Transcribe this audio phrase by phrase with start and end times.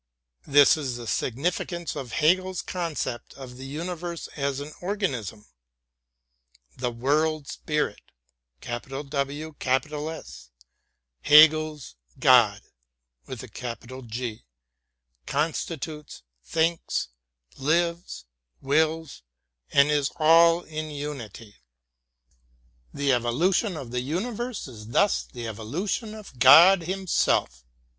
[0.47, 5.45] This is the significance of Hegel's conception of the uni verse as an organism.
[6.75, 8.01] The World Spirit—
[11.23, 12.61] Hegel's God—
[15.37, 17.07] constitutes, thinks,
[17.57, 18.25] lives,
[18.59, 19.21] wills,
[19.71, 21.57] and is all in unity.
[22.91, 27.63] The evolution of the universe is thus the evolution of God him self.